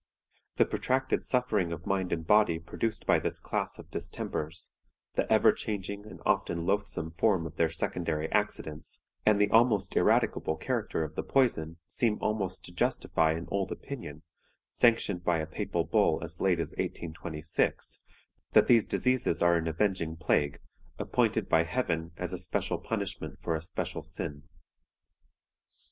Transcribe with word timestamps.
The 0.55 0.65
protracted 0.65 1.21
suffering 1.21 1.71
of 1.71 1.85
mind 1.85 2.11
and 2.11 2.25
body 2.25 2.57
produced 2.57 3.05
by 3.05 3.19
this 3.19 3.39
class 3.39 3.77
of 3.77 3.91
distempers, 3.91 4.71
the 5.13 5.31
ever 5.31 5.51
changing 5.51 6.07
and 6.07 6.19
often 6.25 6.65
loathsome 6.65 7.11
form 7.11 7.45
of 7.45 7.57
their 7.57 7.69
secondary 7.69 8.27
accidents, 8.31 8.99
and 9.27 9.39
the 9.39 9.51
almost 9.51 9.95
irradicable 9.95 10.55
character 10.57 11.03
of 11.03 11.13
the 11.13 11.21
poison, 11.21 11.77
seem 11.85 12.17
almost 12.19 12.65
to 12.65 12.71
justify 12.73 13.33
an 13.33 13.45
old 13.51 13.71
opinion, 13.71 14.23
sanctioned 14.71 15.23
by 15.23 15.37
a 15.37 15.45
papal 15.45 15.83
bull 15.83 16.19
as 16.23 16.41
late 16.41 16.59
as 16.59 16.71
1826, 16.79 17.99
that 18.53 18.65
these 18.65 18.87
diseases 18.87 19.43
are 19.43 19.55
an 19.55 19.67
avenging 19.67 20.15
plague, 20.17 20.59
appointed 20.97 21.47
by 21.47 21.63
Heaven 21.63 22.09
as 22.17 22.33
a 22.33 22.39
special 22.39 22.79
punishment 22.79 23.37
for 23.43 23.53
a 23.55 23.61
special 23.61 24.01
sin. 24.01 24.49